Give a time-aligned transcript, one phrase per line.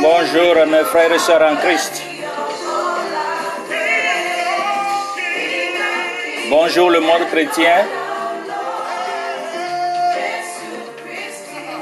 [0.00, 2.02] Bonjour mes frères et sœurs en Christ.
[6.48, 7.84] Bonjour le monde chrétien.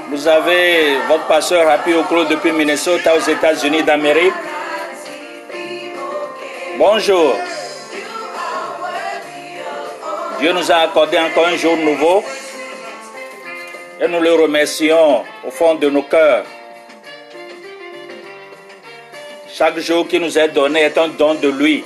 [0.08, 4.32] Vous avez votre pasteur Happy Oclo depuis Minnesota aux États-Unis d'Amérique.
[6.78, 7.34] Bonjour.
[10.40, 12.24] Dieu nous a accordé encore un jour nouveau
[14.00, 16.44] et nous le remercions au fond de nos cœurs.
[19.58, 21.82] Chaque jour qui nous est donné est un don de lui.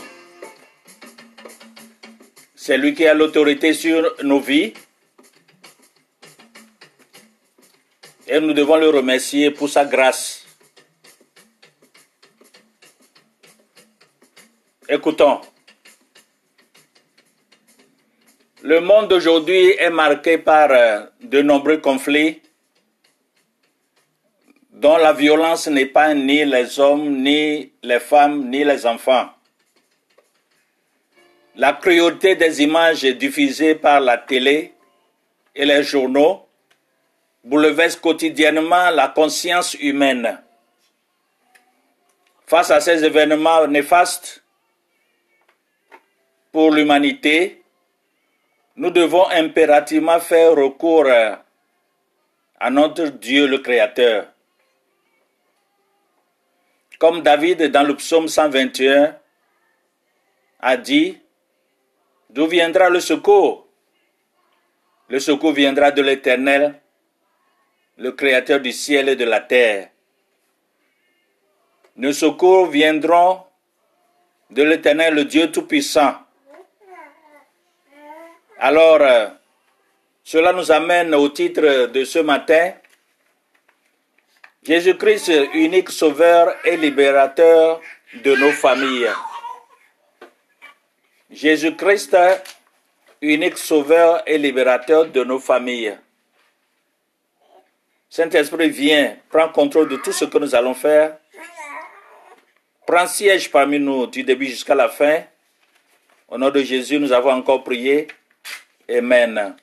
[2.57, 4.75] C'est lui qui a l'autorité sur nos vies.
[8.27, 10.45] Et nous devons le remercier pour sa grâce.
[14.89, 15.41] Écoutons.
[18.65, 22.43] Le monde d'aujourd'hui est marqué par euh, de nombreux conflits
[24.81, 29.29] dont la violence n'est pas ni les hommes, ni les femmes, ni les enfants.
[31.57, 34.73] La cruauté des images diffusées par la télé
[35.55, 36.47] et les journaux
[37.45, 40.41] bouleverse quotidiennement la conscience humaine.
[42.47, 44.43] Face à ces événements néfastes
[46.53, 47.63] pour l'humanité,
[48.77, 51.07] nous devons impérativement faire recours
[52.59, 54.30] à notre Dieu le Créateur.
[57.01, 59.17] Comme David dans le psaume 121
[60.61, 61.19] a dit,
[62.29, 63.67] D'où viendra le secours?
[65.09, 66.79] Le secours viendra de l'Éternel,
[67.97, 69.89] le Créateur du ciel et de la terre.
[71.97, 73.45] Nos secours viendront
[74.51, 76.17] de l'Éternel, le Dieu Tout-Puissant.
[78.59, 79.29] Alors, euh,
[80.23, 82.75] cela nous amène au titre de ce matin,
[84.63, 87.81] Jésus-Christ, unique sauveur et libérateur
[88.23, 89.09] de nos familles.
[91.31, 92.17] Jésus-Christ,
[93.23, 95.97] unique sauveur et libérateur de nos familles.
[98.11, 101.17] Saint-Esprit, vient, prend contrôle de tout ce que nous allons faire.
[102.87, 105.23] Prends siège parmi nous du début jusqu'à la fin.
[106.29, 108.09] Au nom de Jésus, nous avons encore prié.
[108.91, 109.57] Amen.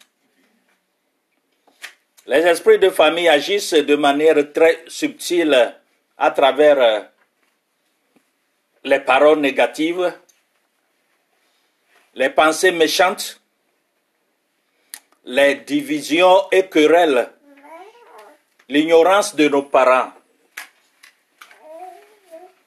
[2.27, 5.74] Les esprits de famille agissent de manière très subtile
[6.18, 7.09] à travers
[8.83, 10.13] les paroles négatives,
[12.15, 13.39] les pensées méchantes,
[15.24, 17.29] les divisions et querelles,
[18.68, 20.12] l'ignorance de nos parents.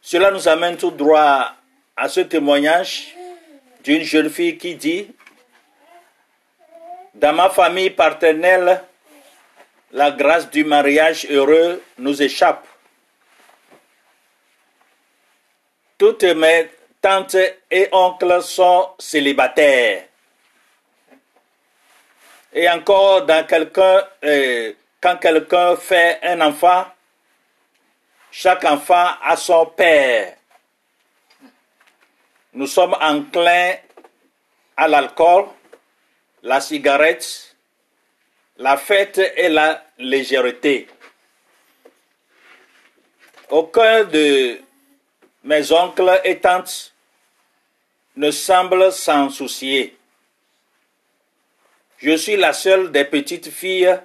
[0.00, 1.52] Cela nous amène tout droit
[1.96, 3.14] à ce témoignage
[3.84, 5.14] d'une jeune fille qui dit
[7.14, 8.82] dans ma famille paternelle,
[9.92, 12.66] la grâce du mariage heureux nous échappe.
[15.98, 16.70] Toutes mes
[17.00, 17.36] tantes
[17.70, 20.04] et oncles sont célibataires.
[22.52, 23.26] Et encore,
[24.24, 26.86] euh, quand quelqu'un fait un enfant,
[28.30, 30.36] chaque enfant a son père.
[32.52, 33.74] Nous sommes enclins
[34.76, 35.46] à l'alcool,
[36.42, 37.49] la cigarette,
[38.60, 40.86] la fête et la légèreté.
[43.48, 44.60] Aucun de
[45.42, 46.94] mes oncles et tantes
[48.16, 49.96] ne semble s'en soucier.
[51.98, 53.98] Je suis la seule des petites filles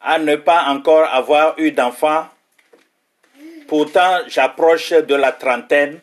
[0.00, 2.28] à ne pas encore avoir eu d'enfant.
[3.66, 6.00] Pourtant, j'approche de la trentaine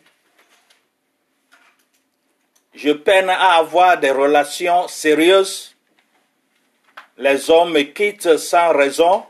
[2.74, 5.69] je peine à avoir des relations sérieuses.
[7.20, 9.26] Les hommes me quittent sans raison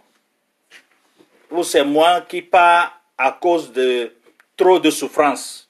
[1.51, 4.15] ou c'est moi qui pars à cause de
[4.57, 5.69] trop de souffrance.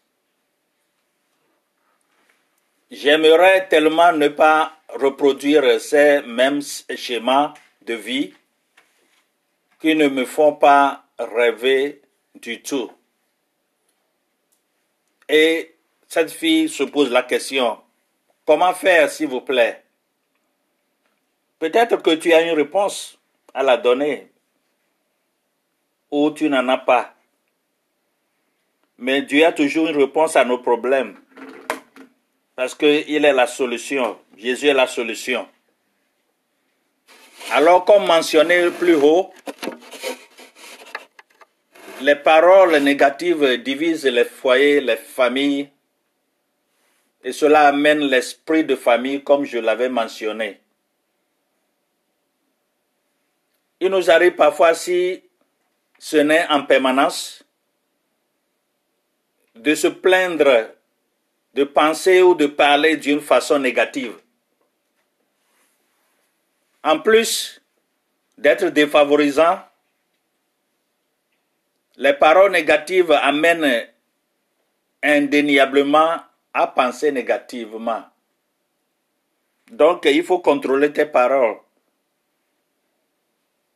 [2.91, 6.61] J'aimerais tellement ne pas reproduire ces mêmes
[6.95, 7.55] schémas
[7.87, 8.35] de vie
[9.81, 12.03] qui ne me font pas rêver
[12.35, 12.93] du tout.
[15.27, 15.75] Et
[16.07, 17.79] cette fille se pose la question,
[18.45, 19.85] comment faire s'il vous plaît?
[21.61, 23.19] Peut-être que tu as une réponse
[23.53, 24.31] à la donner
[26.11, 27.15] ou tu n'en as pas.
[28.99, 31.17] Mais Dieu a toujours une réponse à nos problèmes
[32.57, 34.19] parce qu'il est la solution.
[34.39, 35.47] Jésus est la solution.
[37.53, 39.31] Alors, comme mentionné plus haut,
[42.01, 45.69] les paroles négatives divisent les foyers, les familles,
[47.23, 50.60] et cela amène l'esprit de famille comme je l'avais mentionné.
[53.81, 55.23] Il nous arrive parfois si
[55.99, 57.43] ce n'est en permanence
[59.55, 60.71] de se plaindre,
[61.55, 64.15] de penser ou de parler d'une façon négative.
[66.83, 67.61] En plus
[68.39, 69.61] d'être défavorisant,
[71.97, 73.87] les paroles négatives amènent
[75.03, 76.17] indéniablement
[76.53, 78.05] à penser négativement.
[79.71, 81.59] Donc, il faut contrôler tes paroles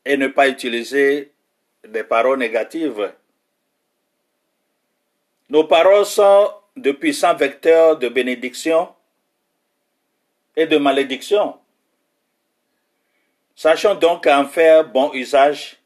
[0.05, 1.33] et ne pas utiliser
[1.87, 3.13] des paroles négatives.
[5.49, 8.89] Nos paroles sont de puissants vecteurs de bénédiction
[10.57, 11.59] et de malédiction.
[13.55, 15.77] Sachons donc en faire bon usage,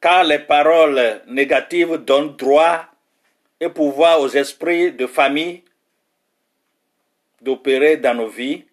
[0.00, 2.84] car les paroles négatives donnent droit
[3.60, 5.64] et pouvoir aux esprits de famille
[7.40, 8.64] d'opérer dans nos vies,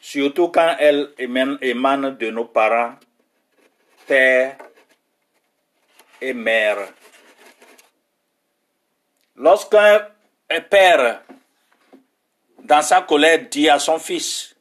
[0.00, 2.94] surtout quand elles émanent de nos parents,
[4.06, 4.56] pères
[6.20, 6.88] et mères.
[9.36, 10.08] Lorsqu'un
[10.68, 11.22] père,
[12.64, 14.56] dans sa colère, dit à son fils,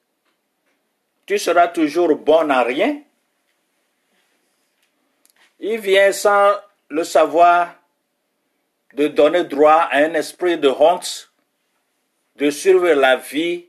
[1.25, 3.01] tu seras toujours bon à rien,
[5.59, 6.53] il vient sans
[6.89, 7.75] le savoir
[8.93, 11.31] de donner droit à un esprit de honte
[12.37, 13.68] de suivre la vie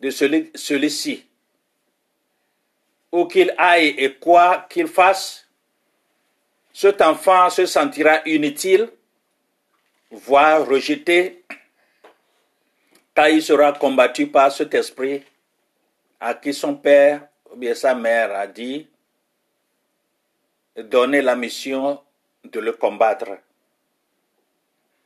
[0.00, 1.24] de celui-ci.
[3.12, 5.46] Où qu'il aille et quoi qu'il fasse,
[6.72, 8.90] cet enfant se sentira inutile,
[10.10, 11.44] voire rejeté,
[13.14, 15.22] car il sera combattu par cet esprit
[16.20, 18.86] à qui son père ou bien sa mère a dit
[20.76, 22.00] donner la mission
[22.44, 23.38] de le combattre.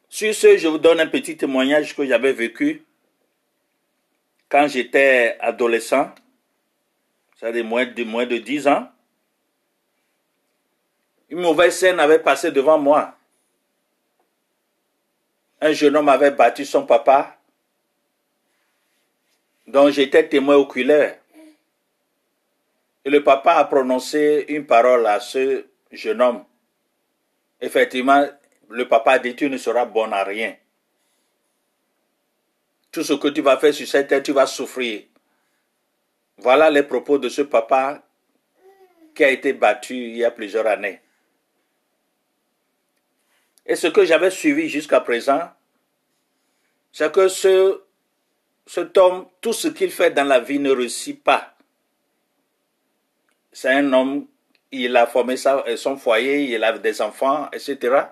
[0.08, 2.84] Sur ce, je vous donne un petit témoignage que j'avais vécu
[4.50, 6.10] quand j'étais adolescent,
[7.36, 8.88] c'est-à-dire moins de, moins de 10 ans.
[11.30, 13.16] Une mauvaise scène avait passé devant moi.
[15.60, 17.36] Un jeune homme avait battu son papa,
[19.68, 21.18] dont j'étais témoin oculaire.
[23.04, 26.44] Et le papa a prononcé une parole à ce jeune homme.
[27.60, 28.26] Effectivement,
[28.68, 30.56] le papa dit, tu ne seras bon à rien.
[32.92, 35.04] Tout ce que tu vas faire sur cette terre, tu vas souffrir.
[36.38, 38.02] Voilà les propos de ce papa
[39.14, 41.00] qui a été battu il y a plusieurs années.
[43.66, 45.50] Et ce que j'avais suivi jusqu'à présent,
[46.90, 47.82] c'est que ce,
[48.66, 51.54] cet homme, tout ce qu'il fait dans la vie ne réussit pas.
[53.52, 54.26] C'est un homme,
[54.72, 58.04] il a formé son foyer, il a des enfants, etc.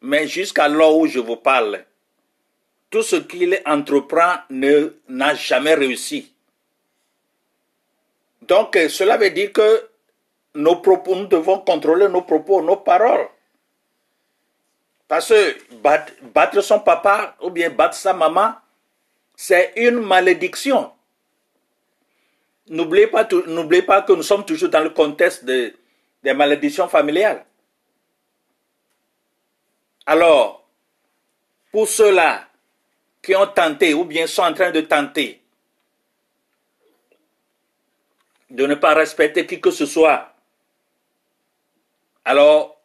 [0.00, 1.84] Mais jusqu'à l'heure où je vous parle,
[2.90, 6.32] tout ce qu'il entreprend n'a jamais réussi.
[8.42, 9.88] Donc cela veut dire que
[10.54, 10.74] nous
[11.26, 13.28] devons contrôler nos propos, nos paroles.
[15.06, 15.56] Parce que
[16.32, 18.54] battre, son papa ou bien battre sa maman,
[19.36, 20.92] c'est une malédiction.
[22.68, 25.74] N'oubliez pas, que nous sommes toujours dans le contexte des
[26.34, 27.44] malédictions familiales.
[30.06, 30.64] Alors,
[31.72, 32.49] pour ceux-là
[33.22, 35.40] qui ont tenté ou bien sont en train de tenter
[38.50, 40.34] de ne pas respecter qui que ce soit,
[42.24, 42.80] alors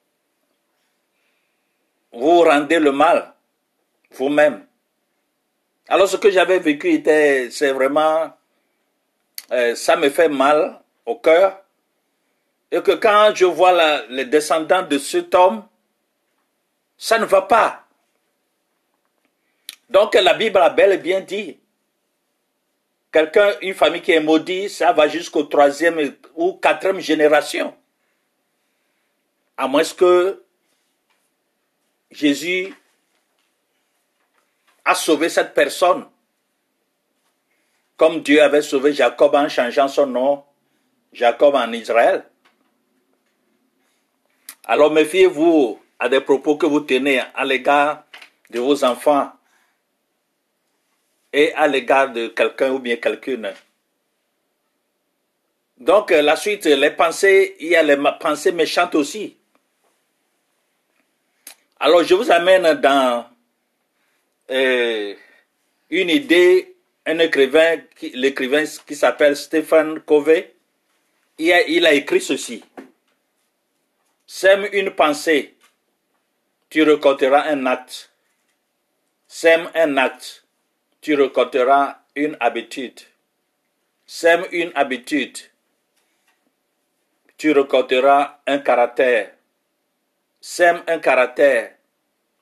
[2.12, 3.34] vous rendez le mal
[4.12, 4.65] vous-même.
[5.88, 8.32] Alors ce que j'avais vécu était, c'est vraiment,
[9.51, 11.62] euh, ça me fait mal au cœur.
[12.72, 15.65] Et que quand je vois les descendants de cet homme,
[16.98, 17.85] ça ne va pas.
[19.89, 21.60] Donc la Bible a bel et bien dit,
[23.12, 27.74] quelqu'un, une famille qui est maudite, ça va jusqu'au troisième ou quatrième génération.
[29.58, 30.44] À moins que
[32.12, 32.74] Jésus
[34.84, 36.06] a sauvé cette personne,
[37.98, 40.44] comme Dieu avait sauvé Jacob en changeant son nom,
[41.13, 42.25] Jacob en Israël.
[44.65, 48.04] Alors méfiez-vous à des propos que vous tenez à l'égard
[48.50, 49.32] de vos enfants
[51.36, 53.51] et à l'égard de quelqu'un ou bien quelqu'une.
[55.77, 59.36] Donc la suite, les pensées, il y a les pensées méchantes aussi.
[61.80, 63.25] Alors je vous amène dans
[64.50, 65.13] euh,
[65.89, 66.75] une idée,
[67.06, 67.82] un écrivain,
[68.13, 70.54] l'écrivain qui s'appelle Stéphane Covey,
[71.38, 72.63] il a, il a écrit ceci.
[74.25, 75.56] Sème une pensée
[76.70, 78.12] tu récolteras un acte.
[79.27, 80.44] Sème un acte,
[81.05, 83.00] tu récolteras une habitude.
[84.07, 85.38] Sème une habitude,
[87.38, 89.35] tu récolteras un caractère.
[90.41, 91.75] Sème un caractère,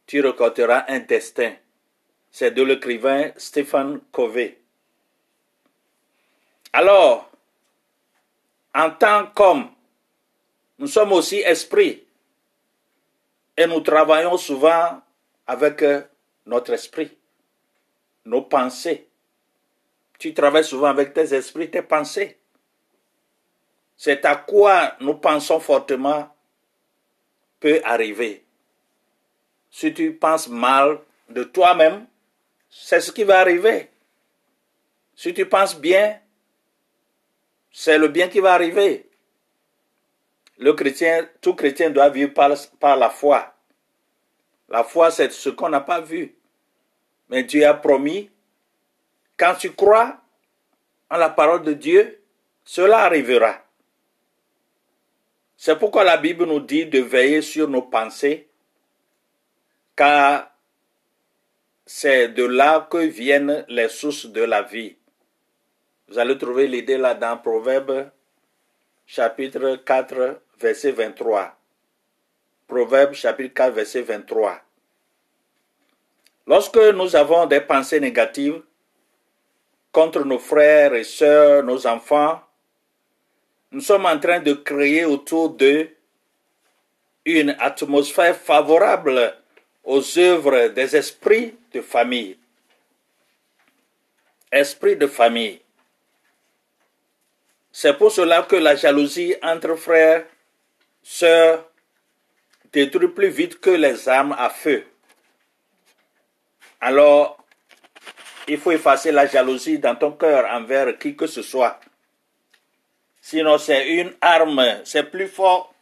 [0.07, 1.55] tu récolteras un destin.
[2.31, 4.57] C'est de l'écrivain Stéphane Covey.
[6.71, 7.29] Alors,
[8.73, 9.71] en tant qu'homme,
[10.79, 12.05] nous sommes aussi esprits.
[13.57, 15.01] Et nous travaillons souvent
[15.47, 16.01] avec euh,
[16.45, 17.17] notre esprit,
[18.25, 19.07] nos pensées.
[20.19, 22.37] Tu travailles souvent avec tes esprits, tes pensées.
[23.97, 26.33] C'est à quoi nous pensons fortement
[27.59, 28.43] peut arriver.
[29.69, 30.99] Si tu penses mal
[31.29, 32.05] de toi-même,
[32.69, 33.89] c'est ce qui va arriver.
[35.15, 36.19] Si tu penses bien,
[37.71, 39.09] c'est le bien qui va arriver.
[40.57, 43.53] Le chrétien, tout chrétien doit vivre par, la foi.
[44.69, 46.35] La foi, c'est ce qu'on n'a pas vu.
[47.29, 48.29] Mais Dieu a promis,
[49.37, 50.21] quand tu crois
[51.09, 52.21] en la parole de Dieu,
[52.63, 53.63] cela arrivera.
[55.57, 58.47] C'est pourquoi la Bible nous dit de veiller sur nos pensées,
[59.95, 60.51] car
[61.85, 64.95] c'est de là que viennent les sources de la vie.
[66.07, 68.09] Vous allez trouver l'idée là dans Proverbe
[69.05, 71.57] chapitre 4, verset 23.
[72.67, 74.61] Proverbe chapitre 4, verset 23.
[76.45, 78.61] Lorsque nous avons des pensées négatives
[79.91, 82.41] contre nos frères et sœurs, nos enfants,
[83.71, 85.89] nous sommes en train de créer autour d'eux
[87.25, 89.35] une atmosphère favorable
[89.83, 92.37] aux œuvres des esprits de famille.
[94.51, 95.61] Esprit de famille.
[97.71, 100.25] C'est pour cela que la jalousie entre frères,
[101.01, 101.67] sœurs,
[102.71, 104.85] détruit plus vite que les armes à feu.
[106.85, 107.37] Alors,
[108.45, 111.79] il faut effacer la jalousie dans ton cœur envers qui que ce soit.
[113.21, 115.73] Sinon, c'est une arme, c'est plus fort,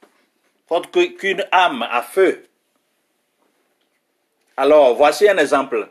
[0.91, 2.46] qu'une arme à feu.
[4.55, 5.89] Alors, voici un exemple.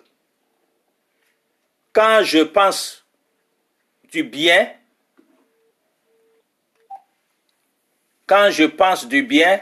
[1.92, 3.04] Quand je pense
[4.12, 4.72] du bien,
[8.28, 9.60] quand je pense du bien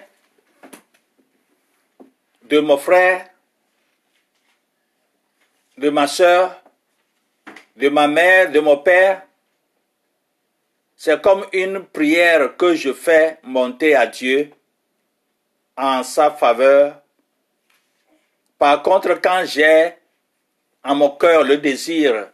[2.43, 3.31] de mon frère,
[5.79, 6.61] de ma soeur,
[7.77, 9.23] de ma mère, de mon père,
[10.97, 14.51] c'est comme une prière que je fais monter à Dieu
[15.77, 17.01] en sa faveur.
[18.59, 19.95] Par contre, quand j'ai
[20.83, 22.29] en mon cœur le désir,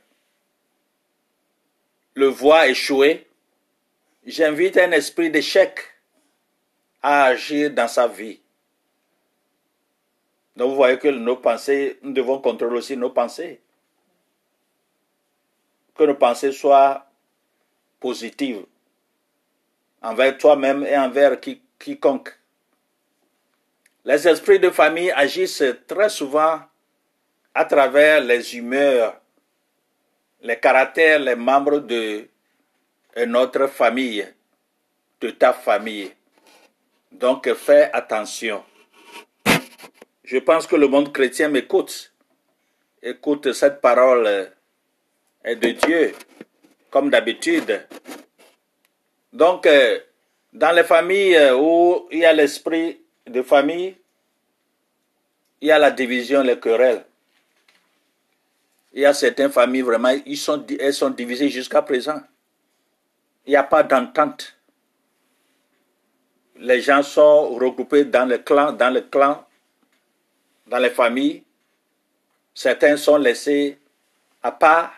[2.14, 3.26] le voir échouer,
[4.24, 5.78] j'invite un esprit d'échec
[7.02, 8.40] à agir dans sa vie.
[10.56, 13.61] Donc vous voyez que nos pensées, nous devons contrôler aussi nos pensées.
[15.94, 17.06] Que nos pensées soient
[17.99, 18.64] positive
[20.02, 21.38] envers toi-même et envers
[21.78, 22.38] quiconque.
[24.04, 26.61] Les esprits de famille agissent très souvent
[27.54, 29.18] à travers les humeurs,
[30.42, 32.28] les caractères, les membres de
[33.26, 34.26] notre famille,
[35.20, 36.12] de ta famille.
[37.11, 38.62] Donc fais attention.
[40.25, 42.12] Je pense que le monde chrétien m'écoute.
[43.02, 44.50] Écoute cette parole
[45.45, 46.14] de Dieu
[46.90, 47.87] comme d'habitude.
[49.33, 49.99] Donc, euh,
[50.52, 53.97] dans les familles euh, où il y a l'esprit de famille,
[55.61, 57.04] il y a la division, les querelles.
[58.93, 62.23] Il y a certaines familles, vraiment, ils sont, elles sont divisées jusqu'à présent.
[63.45, 64.57] Il n'y a pas d'entente.
[66.57, 69.45] Les gens sont regroupés dans le clan, dans le clan,
[70.66, 71.42] dans les familles.
[72.54, 73.78] Certains sont laissés
[74.42, 74.92] à part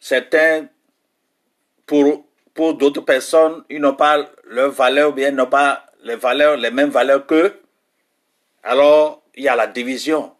[0.00, 0.66] certains,
[1.86, 2.24] pour,
[2.54, 6.70] pour d'autres personnes, ils n'ont pas leur valeur ou bien n'ont pas les valeurs, les
[6.70, 7.60] mêmes valeurs qu'eux.
[8.62, 10.34] Alors, il y a la division.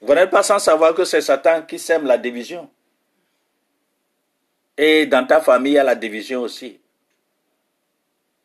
[0.00, 2.70] Vous n'êtes pas sans savoir que c'est Satan qui sème la division.
[4.78, 6.80] Et dans ta famille, il y a la division aussi.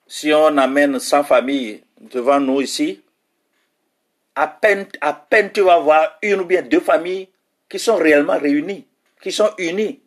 [0.07, 3.01] Si on amène 100 familles devant nous ici,
[4.35, 7.29] à peine, à peine tu vas voir une ou bien deux familles
[7.69, 8.85] qui sont réellement réunies
[9.25, 9.99] qui sont unis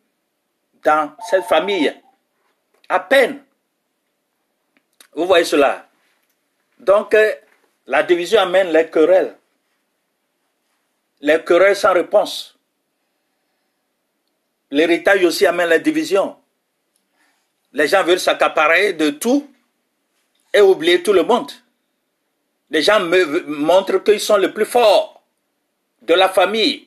[0.85, 1.92] dans cette famille.
[2.88, 3.42] À peine.
[5.12, 5.88] Vous voyez cela.
[6.78, 7.35] Donc, euh,
[7.88, 9.37] la division amène les querelles.
[11.20, 12.56] Les querelles sans réponse.
[14.70, 16.37] L'héritage aussi amène la division.
[17.73, 19.50] Les gens veulent s'accaparer de tout
[20.54, 21.50] et oublier tout le monde.
[22.71, 25.23] Les gens me montrent qu'ils sont les plus forts
[26.03, 26.87] de la famille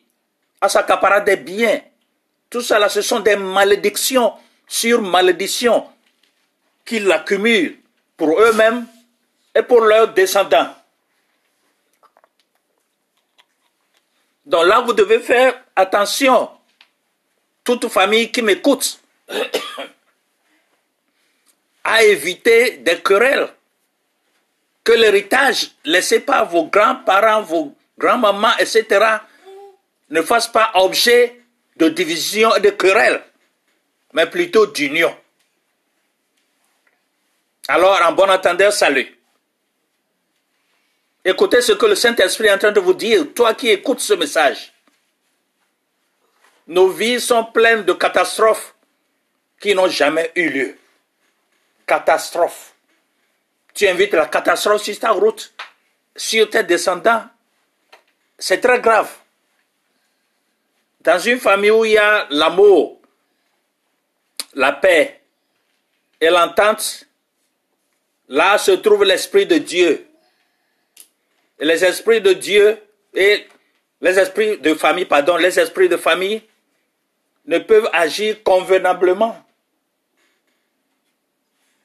[0.60, 1.82] à s'accaparer des biens
[2.52, 4.34] tout cela, ce sont des malédictions
[4.68, 5.88] sur malédictions.
[6.84, 7.78] qu'ils l'accumulent
[8.18, 8.86] pour eux-mêmes
[9.56, 10.76] et pour leurs descendants.
[14.46, 16.50] Donc là, vous devez faire attention,
[17.64, 19.00] toute famille qui m'écoute,
[21.84, 23.48] à éviter des querelles.
[24.91, 29.19] Que l'héritage laissé par vos grands-parents, vos grands-mamans, etc.,
[30.10, 31.41] ne fasse pas objet
[31.77, 33.23] de division et de querelles,
[34.12, 35.15] mais plutôt d'union.
[37.69, 39.17] Alors, en bon entendeur, salut.
[41.23, 44.15] Écoutez ce que le Saint-Esprit est en train de vous dire, toi qui écoutes ce
[44.15, 44.73] message.
[46.67, 48.75] Nos vies sont pleines de catastrophes
[49.62, 50.77] qui n'ont jamais eu lieu.
[51.88, 52.70] Catastrophe.
[53.82, 55.52] Tu invites la catastrophe sur ta route,
[56.15, 57.24] sur tes descendants.
[58.38, 59.12] C'est très grave.
[61.00, 63.02] Dans une famille où il y a l'amour,
[64.54, 65.22] la paix
[66.20, 67.08] et l'entente,
[68.30, 70.08] là se trouve l'Esprit de Dieu
[71.62, 72.78] les esprits de Dieu
[73.15, 73.48] et
[74.00, 76.44] les esprits de famille, pardon, les esprits de famille
[77.48, 79.44] ne peuvent agir convenablement.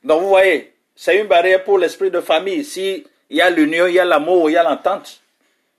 [0.05, 2.65] Donc vous voyez, c'est une barrière pour l'esprit de famille.
[2.65, 5.21] S'il y a l'union, il y a l'amour, il y a l'entente,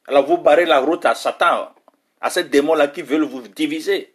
[0.05, 1.69] alors vous barrez la route à Satan,
[2.21, 4.13] à ces démons-là qui veulent vous diviser.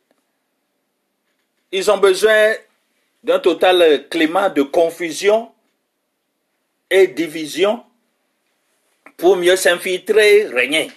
[1.72, 2.54] Ils ont besoin
[3.24, 5.52] d'un total climat de confusion
[6.88, 7.84] et division
[9.16, 10.90] pour mieux s'infiltrer, régner.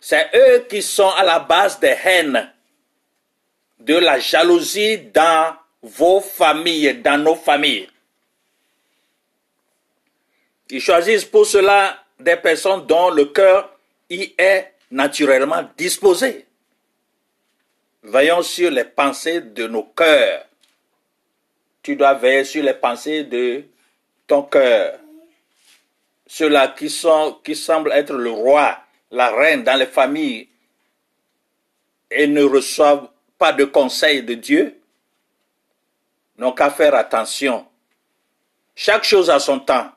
[0.00, 2.50] C'est eux qui sont à la base des haines,
[3.80, 7.88] de la jalousie dans vos familles, dans nos familles.
[10.70, 13.70] Ils choisissent pour cela des personnes dont le cœur
[14.10, 16.46] y est naturellement disposé.
[18.02, 20.44] Veillons sur les pensées de nos cœurs.
[21.82, 23.64] Tu dois veiller sur les pensées de
[24.26, 24.98] ton cœur
[26.26, 28.78] ceux-là qui, semblent être le roi,
[29.10, 30.48] la reine dans les familles
[32.10, 34.80] et ne reçoivent pas de conseils de Dieu,
[36.38, 37.66] n'ont qu'à faire attention.
[38.74, 39.90] Chaque chose a son temps.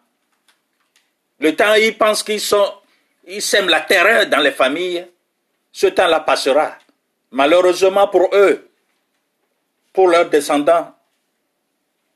[1.39, 2.73] Le temps, ils pensent qu'ils sont,
[3.25, 5.08] ils sèment la terreur dans les familles.
[5.71, 6.78] Ce temps-là passera.
[7.32, 8.69] Malheureusement pour eux,
[9.93, 10.95] pour leurs descendants,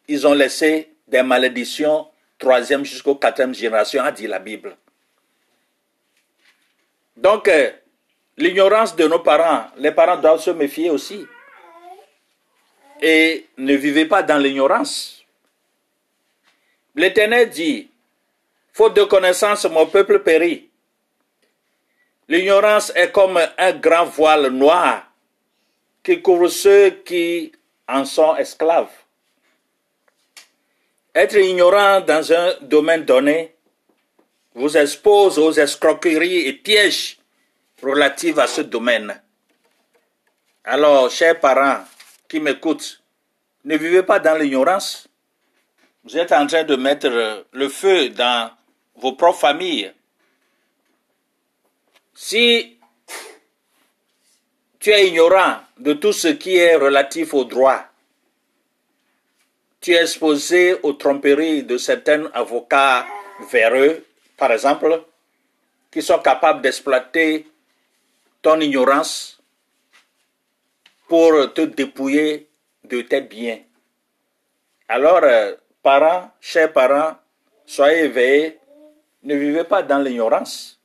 [0.08, 2.08] ils ont laissé des malédictions
[2.44, 4.76] troisième jusqu'au quatrième génération, a dit la Bible.
[7.16, 7.72] Donc, euh,
[8.38, 11.26] l'ignorance de nos parents, les parents doivent se méfier aussi.
[13.02, 15.24] Et ne vivez pas dans l'ignorance.
[16.96, 17.90] L'Éternel dit,
[18.74, 20.70] faute de connaissance, mon peuple périt.
[22.28, 25.04] L'ignorance est comme un grand voile noir
[26.04, 27.52] qui couvre ceux qui
[27.88, 28.90] en sont esclaves.
[31.14, 33.54] Être ignorant dans un domaine donné
[34.56, 37.20] vous expose aux escroqueries et pièges
[37.82, 39.22] relatifs à ce domaine.
[40.64, 41.84] Alors, chers parents
[42.28, 43.02] qui m'écoutent,
[43.66, 45.08] ne vivez pas dans l'ignorance.
[46.04, 48.52] Vous êtes en train de mettre le feu dans
[48.96, 49.94] vos propres familles.
[52.14, 52.80] Si
[54.80, 57.86] tu es ignorant de tout ce qui est relatif au droit,
[59.82, 63.06] tu es exposé aux tromperies de certains avocats
[63.52, 64.06] véreux,
[64.38, 65.04] par exemple,
[65.92, 67.48] qui sont capables d'exploiter
[68.42, 69.42] ton ignorance
[71.08, 72.48] pour te dépouiller
[72.84, 73.60] de tes biens.
[74.88, 77.18] Alors, euh, parents, chers parents,
[77.66, 78.60] soyez éveillés,
[79.24, 80.80] ne vivez pas dans l'ignorance.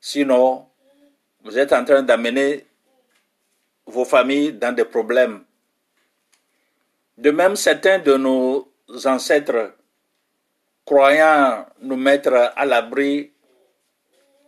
[0.00, 0.66] Sinon,
[1.42, 2.66] vous êtes en train d'amener
[3.86, 5.44] vos familles dans des problèmes.
[7.16, 8.68] De même, certains de nos
[9.04, 9.74] ancêtres,
[10.84, 13.32] croyant nous mettre à l'abri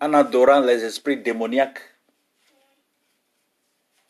[0.00, 1.80] en adorant les esprits démoniaques,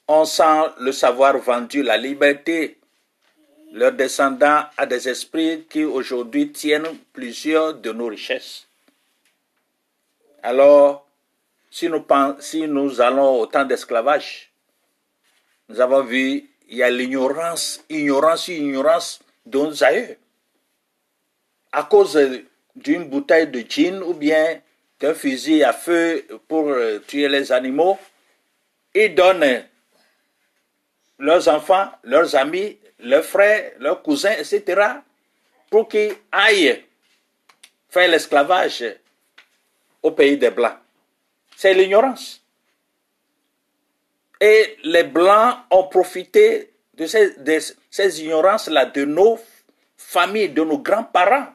[0.09, 2.79] ont sans le savoir vendu la liberté,
[3.73, 8.69] leurs descendants à des esprits qui aujourd'hui tiennent plusieurs de nos richesses.
[10.43, 11.07] Alors,
[11.71, 12.05] si nous,
[12.41, 14.51] si nous allons au temps d'esclavage,
[15.69, 20.19] nous avons vu il y a l'ignorance, ignorance, ignorance de nos aïeux.
[21.71, 22.19] À cause
[22.75, 24.61] d'une bouteille de gin ou bien
[24.99, 27.99] d'un fusil à feu pour euh, tuer les animaux,
[28.95, 29.65] ils donnent
[31.19, 34.83] leurs enfants, leurs amis, leurs frères, leurs cousins, etc.,
[35.71, 36.83] pour qu'ils aillent
[37.89, 38.85] faire l'esclavage
[40.03, 40.77] au pays des Blancs.
[41.57, 42.43] C'est l'ignorance.
[44.41, 49.39] Et les Blancs ont profité de ces, ignorances-là, de nos
[49.97, 51.47] famille de nos grands-parents.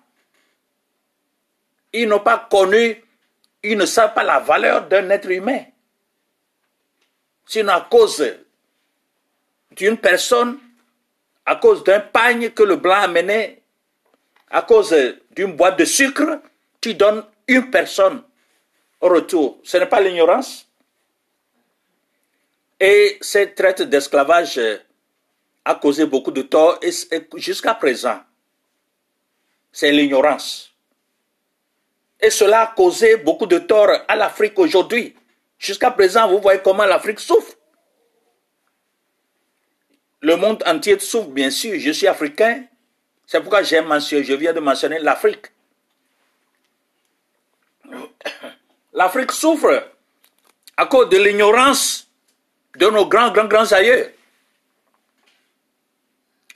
[1.93, 3.03] Ils n'ont pas connu,
[3.61, 5.63] ils ne savent pas la valeur d'un être humain.
[7.45, 8.23] Sinon, à cause
[9.71, 10.59] d'une personne,
[11.45, 13.61] à cause d'un pagne que le blanc a mené,
[14.49, 14.95] à cause
[15.31, 16.41] d'une boîte de sucre,
[16.81, 18.23] tu donnes une personne
[19.01, 19.59] retour.
[19.63, 20.67] Ce n'est pas l'ignorance.
[22.79, 24.59] Et cette traite d'esclavage
[25.65, 26.91] a causé beaucoup de tort et
[27.35, 28.19] jusqu'à présent,
[29.71, 30.73] c'est l'ignorance.
[32.19, 35.15] Et cela a causé beaucoup de tort à l'Afrique aujourd'hui.
[35.57, 37.53] Jusqu'à présent, vous voyez comment l'Afrique souffre.
[40.21, 41.79] Le monde entier souffre, bien sûr.
[41.79, 42.63] Je suis africain.
[43.25, 45.47] C'est pourquoi j'ai mentionné, je viens de mentionner l'Afrique.
[48.97, 49.91] L'Afrique souffre
[50.75, 52.07] à cause de l'ignorance
[52.75, 54.11] de nos grands, grands, grands aïeux.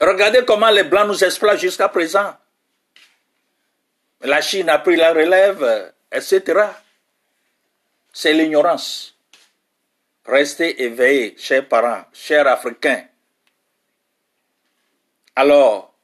[0.00, 2.36] Regardez comment les Blancs nous exploitent jusqu'à présent.
[4.22, 6.66] La Chine a pris la relève, etc.
[8.12, 9.14] C'est l'ignorance.
[10.26, 13.04] Restez éveillés, chers parents, chers Africains.
[15.36, 15.94] Alors,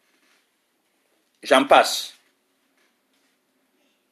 [1.42, 2.14] j'en passe.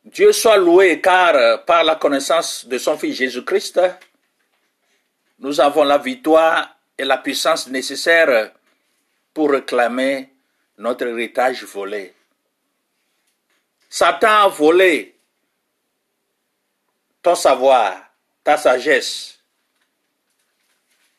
[0.07, 3.81] Dieu soit loué car euh, par la connaissance de son Fils Jésus-Christ,
[5.41, 8.53] nous avons la victoire et la puissance nécessaires
[9.35, 10.31] pour réclamer
[10.79, 12.15] notre héritage volé.
[13.91, 15.17] Satan a volé
[17.21, 17.97] ton savoir,
[18.45, 19.41] ta sagesse.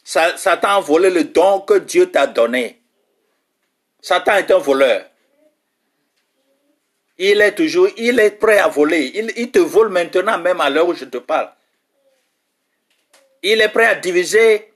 [0.02, 2.82] Satan a volé le don que Dieu t'a donné.
[4.00, 5.06] Satan est un voleur.
[7.17, 9.12] Il est toujours, il est prêt à voler.
[9.36, 11.49] Il, te vole maintenant même à l'heure où je te parle.
[13.41, 14.71] Il est prêt à diviser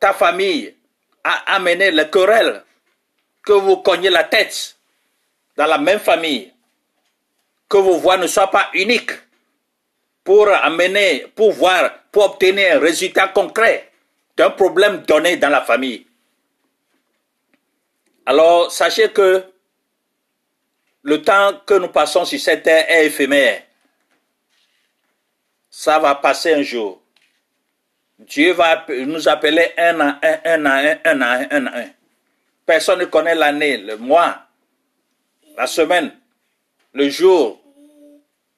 [0.00, 0.74] ta famille,
[1.22, 2.62] à amener le querelle,
[3.44, 4.76] que vous cognez la tête
[5.56, 6.52] dans la même famille,
[7.68, 9.12] que vos voix ne soient pas uniques
[10.24, 13.92] pour amener, pour voir, pour obtenir un résultat concret
[14.36, 16.06] d'un problème donné dans la famille.
[18.26, 19.44] Alors, sachez que
[21.04, 23.62] le temps que nous passons sur cette terre est éphémère.
[25.70, 27.00] Ça va passer un jour.
[28.18, 31.78] Dieu va nous appeler un à un, un à un, un à un, un à
[31.80, 31.90] un.
[32.64, 34.46] Personne ne connaît l'année, le mois,
[35.56, 36.16] la semaine,
[36.94, 37.60] le jour,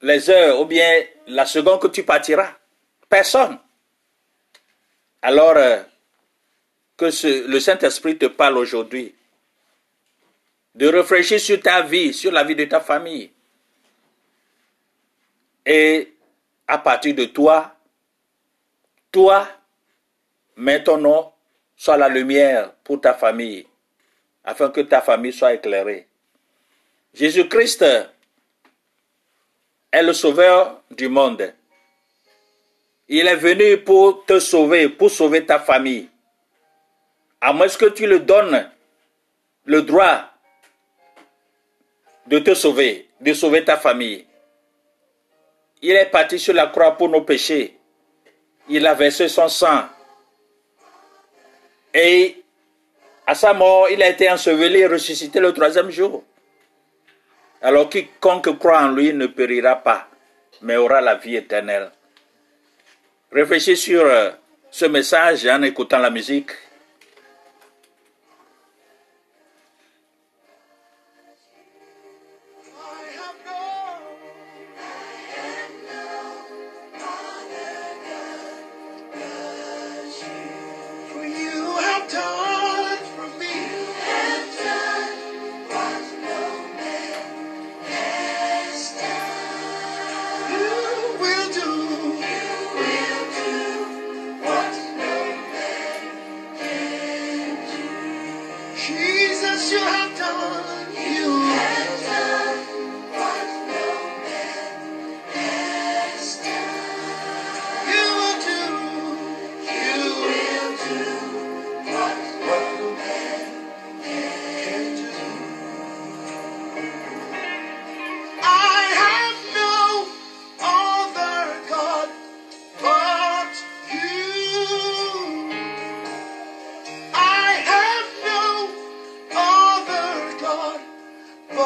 [0.01, 2.53] les heures ou bien la seconde que tu partiras.
[3.09, 3.59] Personne.
[5.21, 5.81] Alors, euh,
[6.95, 7.05] que
[7.47, 9.13] le Saint-Esprit te parle aujourd'hui
[10.77, 13.31] de réfléchir sur ta vie, sur la vie de ta famille.
[15.65, 16.13] Et
[16.67, 17.75] à partir de toi,
[19.11, 19.47] toi,
[20.55, 21.31] mets ton nom
[21.75, 23.65] sur la lumière pour ta famille,
[24.43, 26.07] afin que ta famille soit éclairée.
[27.15, 27.83] Jésus-Christ
[29.91, 31.55] est le sauveur du monde.
[33.07, 36.07] Il est venu pour te sauver, pour sauver ta famille.
[37.41, 38.69] À moins que tu le donnes
[39.65, 40.36] le droit
[42.27, 44.25] de te sauver, de sauver ta famille.
[45.81, 47.77] Il est parti sur la croix pour nos péchés.
[48.69, 49.85] Il a versé son sang.
[51.93, 52.43] Et
[53.25, 56.23] à sa mort, il a été enseveli et ressuscité le troisième jour.
[57.61, 60.07] Alors quiconque croit en lui ne périra pas,
[60.61, 61.91] mais aura la vie éternelle.
[63.31, 64.31] Réfléchis sur euh,
[64.69, 66.51] ce message en écoutant la musique.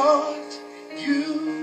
[0.01, 0.59] what
[0.97, 1.60] you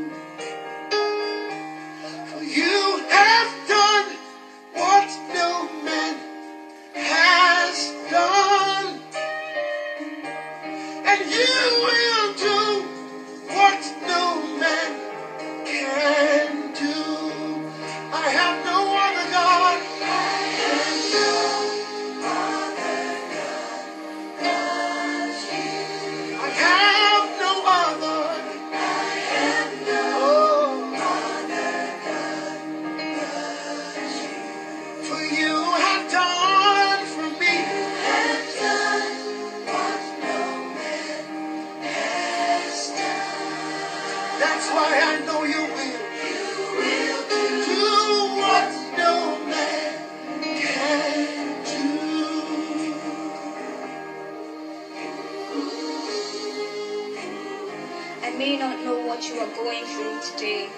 [59.18, 60.68] what you are going through today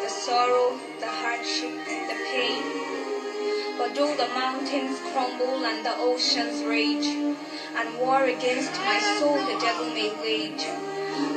[0.00, 2.62] the sorrow, the hardship, the pain.
[3.76, 7.04] But though the mountains crumble and the oceans rage,
[7.76, 10.64] and war against my soul the devil may wage,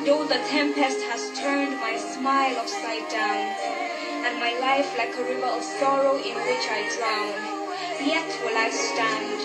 [0.06, 3.44] though the tempest has turned my smile upside down,
[4.24, 8.70] and my life like a river of sorrow in which I drown, yet will I
[8.70, 9.42] stand,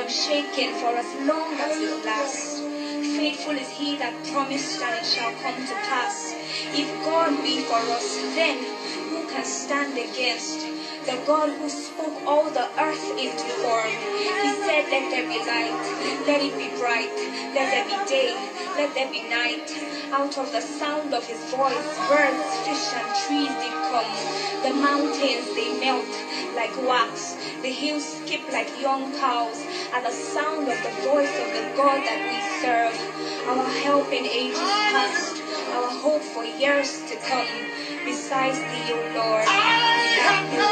[0.00, 2.59] unshaken for as long as it lasts.
[3.20, 6.32] Faithful is he that promised, and it shall come to pass.
[6.72, 8.56] If God be for us, then
[9.12, 10.64] who can stand against?
[11.04, 13.92] The God who spoke all the earth into form.
[14.16, 15.84] He said, Let there be light,
[16.24, 17.12] let it be bright,
[17.52, 18.32] let there be day,
[18.80, 18.94] let
[19.28, 19.68] night.
[20.10, 24.10] Out of the sound of his voice, birds, fish, and trees did come.
[24.62, 26.08] The mountains they melt
[26.56, 29.62] like wax, the hills skip like young cows
[29.92, 32.96] at the sound of the voice of the God that we serve.
[33.48, 35.42] Our help in ages past,
[35.76, 37.48] our hope for years to come.
[38.04, 40.66] Besides thee, O Lord, we have no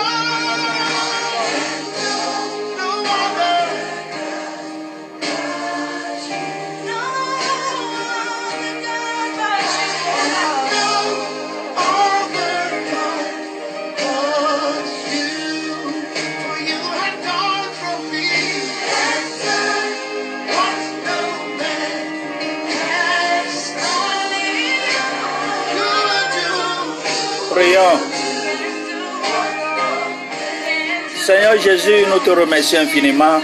[31.28, 33.42] Seigneur Jésus, nous te remercions infiniment.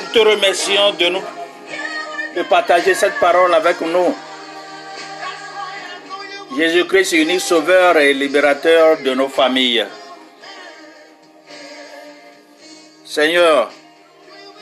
[0.00, 1.22] Nous te remercions de nous
[2.34, 4.16] de partager cette parole avec nous.
[6.56, 9.84] Jésus-Christ, unique sauveur et libérateur de nos familles.
[13.04, 13.70] Seigneur,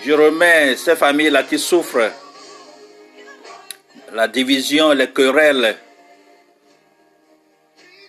[0.05, 2.11] je remets ces familles-là qui souffrent,
[4.13, 5.77] la division, les querelles,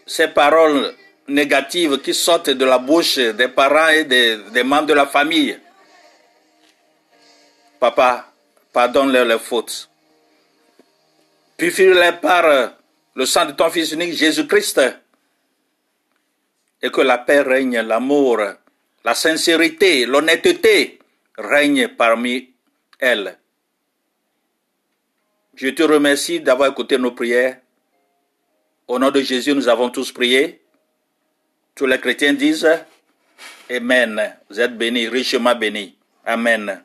[0.08, 0.96] ces paroles
[1.28, 5.58] négatives qui sortent de la bouche des parents et des, membres de la famille.
[7.80, 8.32] Papa,
[8.72, 9.90] pardonne-leur les fautes.
[11.58, 12.74] Purifie-les par
[13.16, 14.82] le sang de ton Fils unique, Jésus-Christ.
[16.82, 18.40] Et que la paix règne, l'amour,
[19.04, 21.00] la sincérité, l'honnêteté
[21.38, 22.50] règne parmi
[23.00, 23.38] elles.
[25.56, 27.60] Je te remercie d'avoir écouté nos prières.
[28.88, 30.61] Au nom de Jésus, nous avons tous prié.
[31.76, 32.68] Tous les chrétiens disent
[33.70, 34.36] Amen.
[34.50, 35.96] Vous êtes bénis, richement bénis.
[36.26, 36.84] Amen.